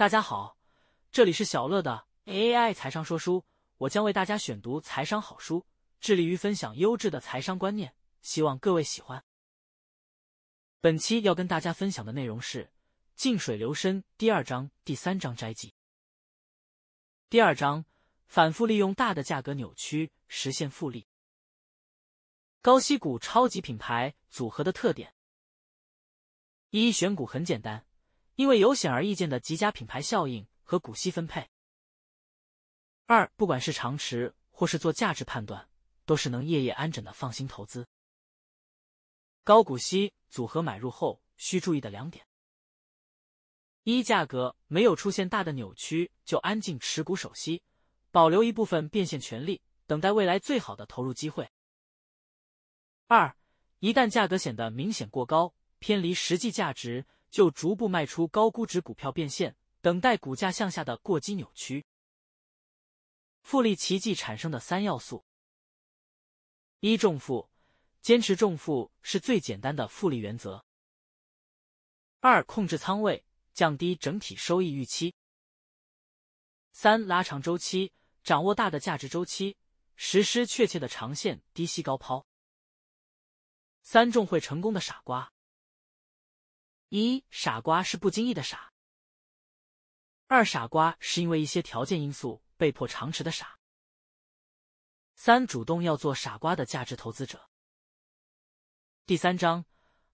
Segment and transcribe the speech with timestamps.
[0.00, 0.56] 大家好，
[1.12, 3.44] 这里是小乐的 AI 财商说书，
[3.76, 5.66] 我将为大家选读财商好书，
[6.00, 9.22] 致力于分享优质的财商观念，希望各位喜欢。
[10.80, 12.64] 本期要跟大家分享的内容是
[13.14, 15.74] 《静水流深》第二章第三章摘记。
[17.28, 17.84] 第二章
[18.26, 21.06] 反复利用大的价格扭曲实现复利。
[22.62, 25.14] 高息股超级品牌组合的特点：
[26.70, 27.84] 一选股很简单。
[28.40, 31.46] 因为有显而易见的极佳品牌效应和股息分配。
[33.04, 35.68] 二，不管是长持或是做价值判断，
[36.06, 37.86] 都是能夜夜安枕的放心投资。
[39.44, 42.26] 高股息组合买入后需注意的两点：
[43.82, 47.62] 一，价格没有出现大的扭曲，就安静持股守息，
[48.10, 51.46] 保留一部分变现权利，等待未来最好的投入机会。
[53.06, 53.36] 二，
[53.80, 57.04] 一旦价格显得明显过高，偏离实际价值。
[57.30, 61.86] 就逐步卖出高估值股票变现，等待股价向下的过激扭曲。
[63.42, 65.24] 复利奇迹产生的三要素：
[66.80, 67.48] 一重复，
[68.02, 70.64] 坚持重复是最简单的复利原则；
[72.20, 75.14] 二控制仓位，降低整体收益预期；
[76.72, 79.56] 三拉长周期，掌握大的价值周期，
[79.96, 82.26] 实施确切的长线低吸高抛。
[83.82, 85.32] 三重会成功的傻瓜。
[86.90, 88.72] 一傻瓜是不经意的傻，
[90.26, 93.60] 二傻瓜是因为一些条件因素被迫长持的傻，
[95.14, 97.48] 三主动要做傻瓜的价值投资者。
[99.06, 99.64] 第三章，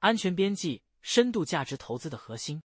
[0.00, 2.60] 安全边际，深度价值投资的核心。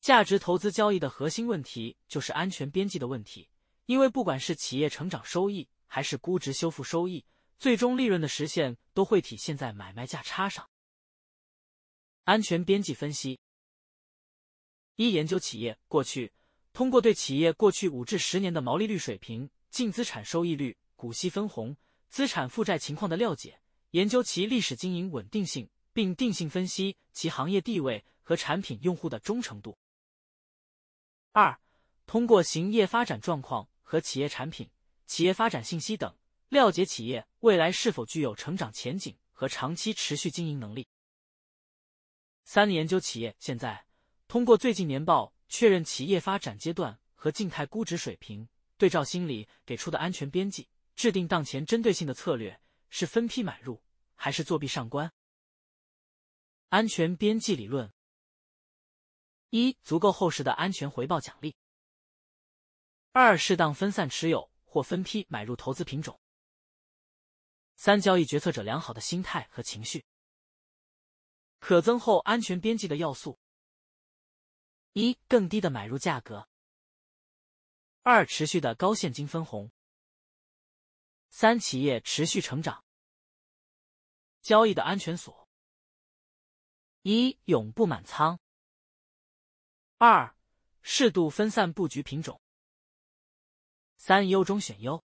[0.00, 3.50] 价值投资交易的核心问题就是安全边际的问题，
[3.86, 7.26] 因为不管是企业成长收益还是估值修复收益，
[7.58, 10.70] 最终利润的实现都会体现在买卖价差上。
[12.24, 13.38] 安全边际分析：
[14.96, 16.32] 一、研究企业过去，
[16.72, 21.76] 通过对企业过去五至十年的毛利率水平、净资产收益率、股息分红、
[22.08, 29.76] 资产负债情况的了解，研究其历史经营稳定性，并定性分析其行业地位和产品用户的忠诚度。
[31.32, 31.60] 二、
[32.06, 34.70] 通过行业发展状况和企业产品、
[35.06, 36.16] 企业发展信息等，
[36.48, 40.88] 了解企业未来是否具有成长前景和长期持续经营能力。
[42.54, 43.84] 三、研究企业现在，
[44.28, 52.60] 通过最近年报确认企业发展阶段和静态估值水平，对照心理给出的安全边际，制定当前针对性的策略，
[52.90, 53.82] 是分批买入
[54.14, 55.12] 还是作弊上关？
[56.68, 57.92] 安全边际理论：
[59.50, 61.56] 一、足够厚实的安全回报奖励；
[63.10, 66.14] 二、适当分散持有或分批买入投资品种；
[67.74, 70.04] 三、交易决策者良好的心态和情绪。
[71.64, 73.38] 可增厚安全边际的要素：
[74.92, 76.46] 一、更低的买入价格；
[78.02, 79.70] 二、持续的高现金分红；
[81.30, 82.84] 三、企业持续成长。
[84.42, 85.48] 交易的安全锁：
[87.00, 88.36] 一、永不满仓；
[89.96, 90.36] 二、
[90.82, 92.38] 适度分散布局品种；
[93.96, 95.02] 三、优中选优。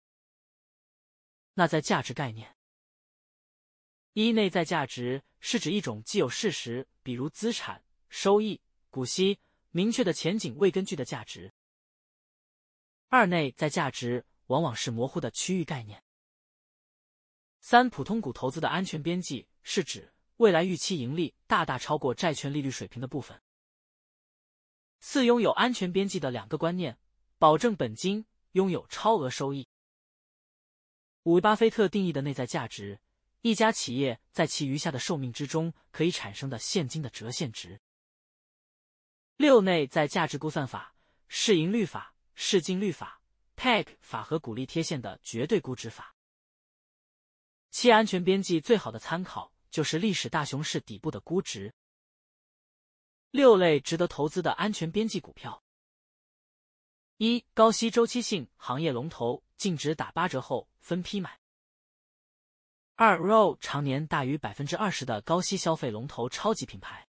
[1.54, 2.57] 那在价值概念。
[4.26, 9.38] 一内在价值是指一种既有事实，比如资产、收益、股息，
[9.70, 11.52] 明确的前景未根据的价值。
[13.06, 16.02] 二内在价值往往是模糊的区域概念。
[17.60, 23.40] 三普通股投资的安全边际是指未来预期盈利大大超过债券利率水平的部分。
[24.98, 26.98] 四拥有安全边际的两个观念：
[27.38, 29.68] 保证本金，拥有超额收益。
[31.22, 32.98] 五巴菲特定义的内在价值。
[33.42, 37.80] 一家企业在其余下的寿命之中可以产生的现金的折现值。
[39.36, 40.96] 六内在价值估算法、
[41.28, 43.22] 市盈率法、市净率法、
[43.56, 46.16] PEG 法和股利贴现的绝对估值法。
[47.70, 51.72] 七安全边际最好的参考就是历史大熊市底部的估值。
[53.30, 55.62] 六类值得投资的安全边际股票：
[57.18, 61.38] 一、高息周期性行业龙头，净值打八折后分批买。
[63.00, 67.06] 二 ROE 常年大于百分之二十的高息消费龙头超级品牌，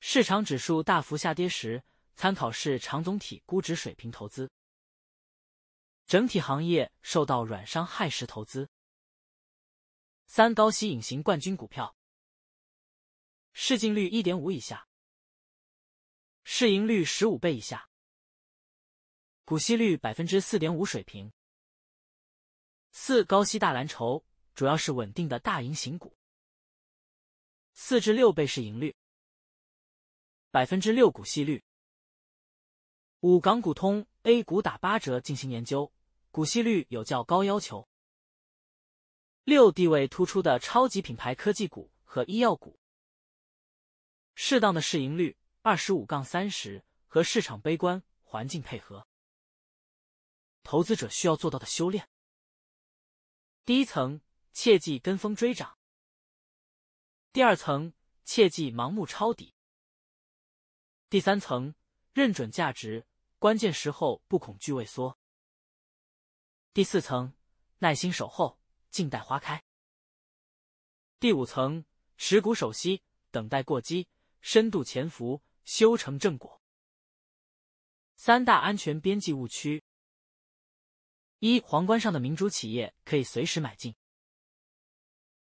[0.00, 1.84] 市场指数大幅下跌时，
[2.14, 4.48] 参考市场总体估值水平投资；
[6.06, 8.70] 整体行业受到软伤害时投资。
[10.24, 11.94] 三高息隐形冠军股票，
[13.52, 14.88] 市净率一点五以下，
[16.42, 17.86] 市盈率十五倍以下，
[19.44, 21.30] 股息率百分之四点五水平。
[22.94, 24.22] 四高息大蓝筹
[24.54, 26.14] 主要是稳定的大盈型股，
[27.72, 28.94] 四至六倍市盈率，
[30.50, 31.64] 百分之六股息率，
[33.20, 35.90] 五港股通 A 股打八折进行研究，
[36.30, 37.88] 股息率有较高要求。
[39.44, 42.78] 六地位突出的超级品牌科技股和医药股，
[44.34, 49.08] 适当的市盈率二十五杠三十和市场悲观环境配合，
[50.62, 52.11] 投资者需要做到的修炼。
[53.64, 54.20] 第一层，
[54.52, 55.78] 切忌跟风追涨；
[57.32, 57.92] 第二层，
[58.24, 59.54] 切忌盲目抄底；
[61.08, 61.72] 第三层，
[62.12, 63.06] 认准价值，
[63.38, 65.16] 关键时候不恐惧畏缩；
[66.72, 67.34] 第四层，
[67.78, 68.58] 耐心守候，
[68.90, 69.60] 静待花开；
[71.20, 71.84] 第五层，
[72.16, 74.08] 持股守息，等待过激，
[74.40, 76.60] 深度潜伏，修成正果。
[78.16, 79.84] 三大安全边际误区。
[81.44, 83.96] 一皇冠上的明珠企业可以随时买进。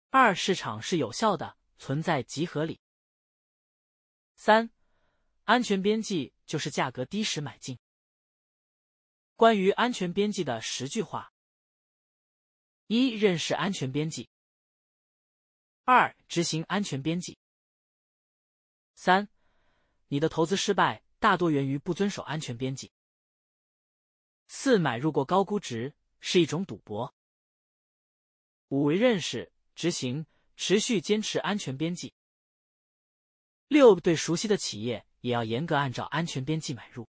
[0.09, 2.81] 二市场是有效的，存在极合理。
[4.35, 4.71] 三
[5.45, 7.79] 安全边际就是价格低时买进。
[9.37, 11.35] 关于安全边际的十句话：
[12.87, 14.27] 一认识安全边际；
[15.85, 17.37] 二执行安全边际；
[18.95, 19.29] 三
[20.09, 22.91] 你的投资失败大多源于不遵守安全边际。
[24.53, 27.15] 四买入过高估值是一种赌博。
[28.67, 30.27] 五为认识、执行、
[30.57, 32.13] 持续坚持安全边际。
[33.69, 37.09] 六对熟悉的企业也要严格按照安全边际买入。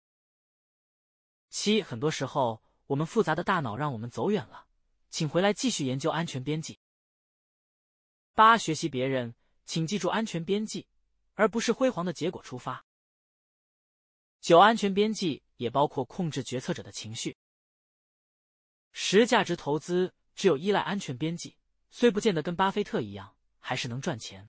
[1.50, 4.68] 七很多时候我们复杂的大脑让我们走远了，
[5.10, 6.78] 请回来继续研究安全边际。
[8.32, 9.34] 八学习别人，
[9.66, 10.86] 请记住安全边际，
[11.34, 12.86] 而不是辉煌的结果出发。
[14.40, 15.42] 九安全边际。
[15.56, 17.36] 也包括控制决策者的情绪。
[18.92, 21.56] 十价值投资只有依赖安全边际，
[21.90, 24.48] 虽不见得跟巴菲特一样，还是能赚钱。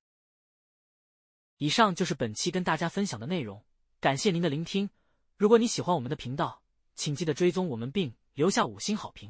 [1.58, 3.64] 以上就是本期跟大家分享的内容，
[4.00, 4.90] 感谢您的聆听。
[5.38, 6.62] 如果你喜欢我们的频道，
[6.96, 9.24] 请记得追踪我们并留下五星好评。